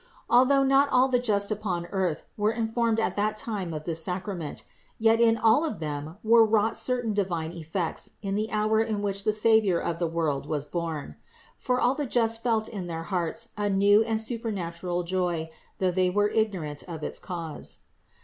Although 0.31 0.63
not 0.63 0.89
all 0.89 1.09
the 1.09 1.19
just 1.19 1.51
upon 1.51 1.85
earth 1.91 2.23
were 2.35 2.51
informed 2.51 2.99
at 2.99 3.15
that 3.17 3.37
time 3.37 3.71
of 3.71 3.83
this 3.83 4.03
sacrament; 4.03 4.63
yet 4.97 5.21
in 5.21 5.37
all 5.37 5.63
of 5.63 5.77
them 5.77 6.17
were 6.23 6.43
wrought 6.43 6.75
certain 6.75 7.13
divine 7.13 7.51
effects 7.51 8.13
in 8.23 8.33
the 8.33 8.49
hour 8.49 8.81
in 8.81 9.03
which 9.03 9.25
the 9.25 9.31
Savior 9.31 9.79
of 9.79 9.99
the 9.99 10.07
world 10.07 10.47
was 10.47 10.65
born. 10.65 11.17
For 11.59 11.79
all 11.79 11.93
the 11.93 12.07
just 12.07 12.41
felt 12.41 12.67
in 12.67 12.87
their 12.87 13.03
hearts 13.03 13.49
a 13.55 13.69
new 13.69 14.01
and 14.03 14.19
supernatural 14.19 15.03
joy, 15.03 15.51
though 15.77 15.91
they 15.91 16.09
were 16.09 16.29
ignorant 16.29 16.81
of 16.87 17.03
its 17.03 17.19
cause. 17.19 17.81